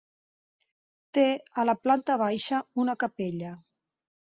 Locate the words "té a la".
1.17-1.77